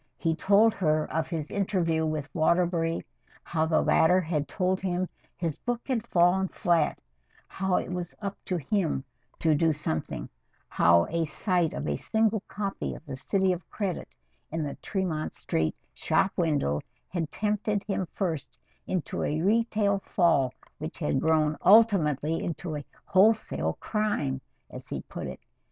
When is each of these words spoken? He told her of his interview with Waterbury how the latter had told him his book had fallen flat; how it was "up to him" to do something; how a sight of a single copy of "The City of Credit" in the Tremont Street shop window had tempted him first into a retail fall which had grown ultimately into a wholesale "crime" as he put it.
He 0.17 0.33
told 0.35 0.73
her 0.73 1.05
of 1.13 1.27
his 1.29 1.51
interview 1.51 2.07
with 2.07 2.27
Waterbury 2.33 3.05
how 3.43 3.67
the 3.67 3.81
latter 3.83 4.19
had 4.19 4.47
told 4.47 4.79
him 4.81 5.07
his 5.37 5.59
book 5.59 5.87
had 5.87 6.07
fallen 6.07 6.47
flat; 6.47 6.99
how 7.47 7.75
it 7.75 7.91
was 7.91 8.15
"up 8.19 8.35
to 8.45 8.57
him" 8.57 9.03
to 9.37 9.53
do 9.53 9.71
something; 9.71 10.27
how 10.67 11.05
a 11.11 11.23
sight 11.25 11.73
of 11.75 11.87
a 11.87 11.97
single 11.97 12.41
copy 12.47 12.95
of 12.95 13.05
"The 13.05 13.15
City 13.15 13.53
of 13.53 13.69
Credit" 13.69 14.17
in 14.51 14.63
the 14.63 14.73
Tremont 14.77 15.35
Street 15.35 15.75
shop 15.93 16.31
window 16.35 16.81
had 17.09 17.29
tempted 17.29 17.83
him 17.83 18.07
first 18.11 18.57
into 18.87 19.21
a 19.21 19.39
retail 19.39 19.99
fall 19.99 20.51
which 20.79 20.97
had 20.97 21.21
grown 21.21 21.55
ultimately 21.63 22.43
into 22.43 22.75
a 22.75 22.83
wholesale 23.05 23.73
"crime" 23.79 24.41
as 24.67 24.87
he 24.87 25.03
put 25.03 25.27
it. 25.27 25.41